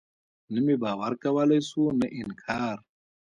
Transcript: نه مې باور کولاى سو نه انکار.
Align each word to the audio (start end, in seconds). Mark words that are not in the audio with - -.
نه 0.53 0.59
مې 0.65 0.75
باور 0.83 1.13
کولاى 1.23 1.59
سو 1.69 1.81
نه 1.99 2.07
انکار. 2.19 2.77